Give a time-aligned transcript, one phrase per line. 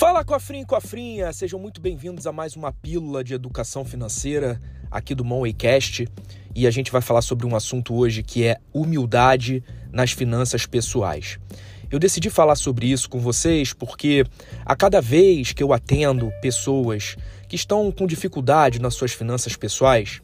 [0.00, 4.58] Fala cofrinho e cofrinha, sejam muito bem-vindos a mais uma pílula de educação financeira
[4.90, 6.08] aqui do Monwaycast
[6.56, 11.38] e a gente vai falar sobre um assunto hoje que é humildade nas finanças pessoais.
[11.90, 14.24] Eu decidi falar sobre isso com vocês porque
[14.64, 17.14] a cada vez que eu atendo pessoas
[17.46, 20.22] que estão com dificuldade nas suas finanças pessoais,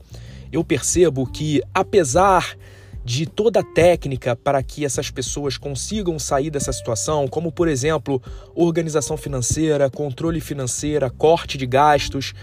[0.51, 2.76] eu percebo que apesar de
[3.25, 8.21] toda a técnica para que essas pessoas consigam sair dessa situação, como por exemplo,
[8.55, 12.35] organização financeira, controle financeiro, corte de gastos.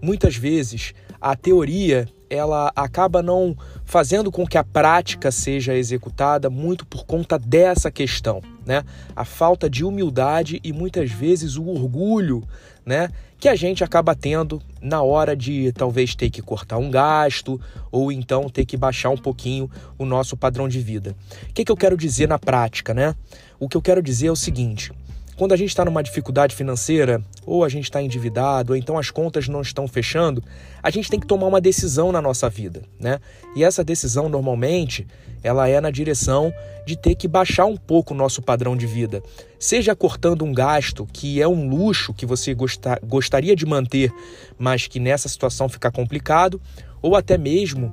[0.00, 3.54] Muitas vezes a teoria ela acaba não
[3.84, 8.82] fazendo com que a prática seja executada muito por conta dessa questão, né?
[9.14, 12.42] A falta de humildade e muitas vezes o orgulho,
[12.86, 13.10] né?
[13.38, 18.10] Que a gente acaba tendo na hora de talvez ter que cortar um gasto ou
[18.10, 21.14] então ter que baixar um pouquinho o nosso padrão de vida.
[21.50, 23.14] O que, que eu quero dizer na prática, né?
[23.60, 24.90] O que eu quero dizer é o seguinte:
[25.36, 29.10] quando a gente está numa dificuldade financeira, ou a gente está endividado, ou então as
[29.10, 30.42] contas não estão fechando,
[30.82, 33.18] a gente tem que tomar uma decisão na nossa vida, né?
[33.56, 35.06] E essa decisão normalmente
[35.42, 36.52] ela é na direção
[36.86, 39.22] de ter que baixar um pouco o nosso padrão de vida,
[39.58, 44.12] seja cortando um gasto que é um luxo que você gostar, gostaria de manter,
[44.58, 46.60] mas que nessa situação fica complicado,
[47.00, 47.92] ou até mesmo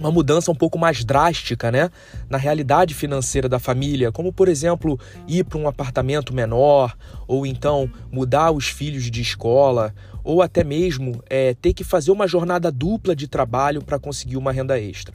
[0.00, 1.90] uma mudança um pouco mais drástica né,
[2.28, 4.98] na realidade financeira da família, como por exemplo
[5.28, 6.96] ir para um apartamento menor,
[7.28, 12.26] ou então mudar os filhos de escola, ou até mesmo é, ter que fazer uma
[12.26, 15.14] jornada dupla de trabalho para conseguir uma renda extra.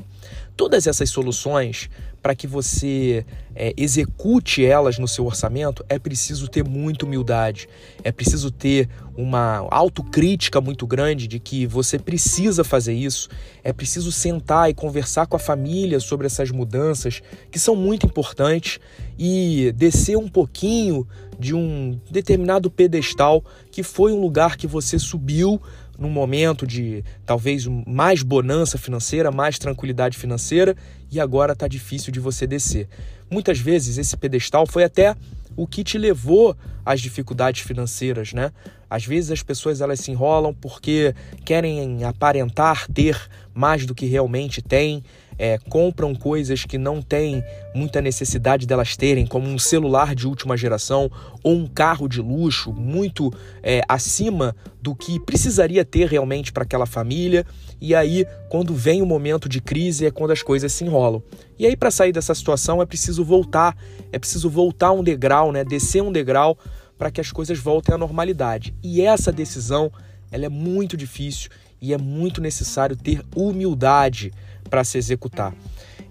[0.56, 1.90] Todas essas soluções,
[2.22, 7.68] para que você é, execute elas no seu orçamento, é preciso ter muita humildade,
[8.04, 13.30] é preciso ter uma autocrítica muito grande de que você precisa fazer isso,
[13.64, 18.80] é preciso sentar e conversar com a família sobre essas mudanças que são muito importantes
[19.20, 25.62] e descer um pouquinho de um determinado pedestal que foi um lugar que você subiu
[25.98, 30.76] num momento de talvez mais bonança financeira, mais tranquilidade financeira
[31.12, 32.88] e agora está difícil de você descer.
[33.30, 35.16] Muitas vezes esse pedestal foi até
[35.56, 38.52] o que te levou às dificuldades financeiras, né?
[38.90, 43.18] Às vezes as pessoas elas se enrolam porque querem aparentar ter
[43.54, 45.04] mais do que realmente têm,
[45.38, 50.56] é, compram coisas que não têm muita necessidade delas terem, como um celular de última
[50.56, 51.12] geração
[51.44, 53.32] ou um carro de luxo muito
[53.62, 57.46] é, acima do que precisaria ter realmente para aquela família.
[57.82, 61.22] E aí, quando vem o momento de crise, é quando as coisas se enrolam.
[61.60, 63.76] E aí, para sair dessa situação, é preciso voltar,
[64.12, 65.64] é preciso voltar um degrau, né?
[65.64, 66.58] descer um degrau
[66.98, 68.74] para que as coisas voltem à normalidade.
[68.82, 69.92] E essa decisão
[70.32, 71.50] ela é muito difícil
[71.82, 74.34] e é muito necessário ter humildade
[74.70, 75.54] para se executar.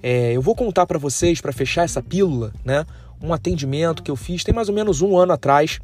[0.02, 2.84] É, eu vou contar para vocês, para fechar essa pílula, né,
[3.22, 5.80] um atendimento que eu fiz tem mais ou menos um ano atrás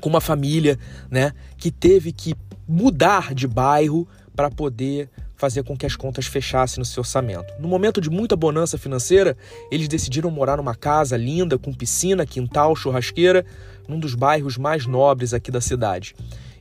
[0.00, 0.78] com uma família
[1.10, 2.34] né, que teve que
[2.66, 7.52] mudar de bairro para poder fazer com que as contas fechassem no seu orçamento.
[7.58, 9.36] No momento de muita bonança financeira,
[9.70, 13.44] eles decidiram morar numa casa linda, com piscina, quintal, churrasqueira,
[13.86, 16.14] num dos bairros mais nobres aqui da cidade.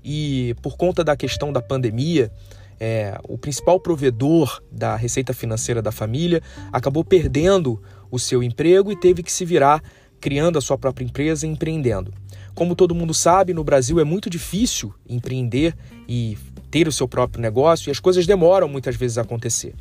[0.03, 2.31] E por conta da questão da pandemia,
[2.85, 8.99] é, o principal provedor da receita financeira da família acabou perdendo o seu emprego e
[8.99, 9.81] teve que se virar
[10.19, 12.13] criando a sua própria empresa e empreendendo.
[12.53, 15.73] Como todo mundo sabe, no Brasil é muito difícil empreender
[16.09, 16.37] e
[16.69, 19.73] ter o seu próprio negócio e as coisas demoram muitas vezes a acontecer.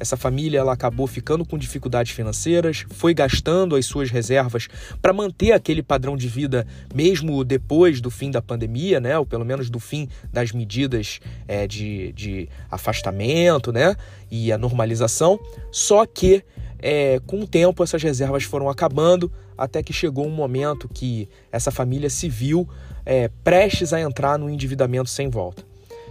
[0.00, 4.66] Essa família ela acabou ficando com dificuldades financeiras, foi gastando as suas reservas
[5.02, 9.18] para manter aquele padrão de vida mesmo depois do fim da pandemia, né?
[9.18, 13.94] Ou pelo menos do fim das medidas é, de, de afastamento, né?
[14.30, 15.38] E a normalização.
[15.70, 16.42] Só que
[16.78, 21.70] é, com o tempo essas reservas foram acabando até que chegou um momento que essa
[21.70, 22.66] família se viu
[23.04, 25.62] é, prestes a entrar no endividamento sem volta.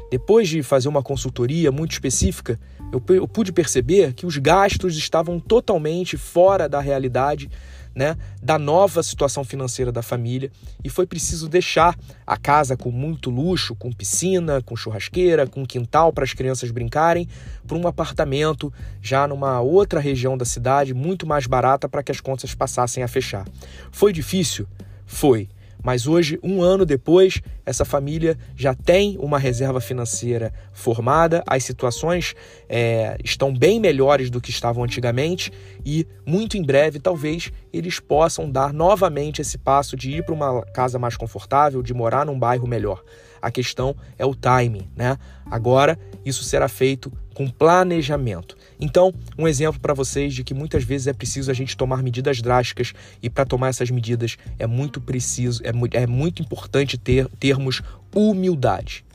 [0.10, 2.60] Depois de fazer uma consultoria muito específica,
[2.92, 7.50] eu, eu pude perceber que os gastos estavam totalmente fora da realidade
[7.94, 10.52] né, da nova situação financeira da família
[10.84, 16.14] e foi preciso deixar a casa com muito luxo, com piscina, com churrasqueira, com quintal
[16.14, 17.28] para as crianças brincarem,
[17.68, 18.72] para um apartamento
[19.02, 23.08] já numa outra região da cidade, muito mais barata para que as contas passassem a
[23.08, 23.46] fechar.
[23.92, 24.68] Foi difícil?
[25.06, 25.50] Foi.
[25.84, 32.36] Mas hoje, um ano depois, essa família já tem uma reserva financeira formada, as situações
[32.68, 35.52] é, estão bem melhores do que estavam antigamente
[35.86, 40.62] e muito em breve, talvez, eles possam dar novamente esse passo de ir para uma
[40.64, 43.04] casa mais confortável, de morar num bairro melhor.
[43.42, 45.18] A questão é o timing, né?
[45.46, 48.58] Agora, isso será feito com planejamento.
[48.80, 52.42] Então, um exemplo para vocês de que muitas vezes é preciso a gente tomar medidas
[52.42, 55.72] drásticas e para tomar essas medidas é muito preciso, é,
[56.02, 57.82] é muito importante ter termos
[58.14, 59.06] humildade.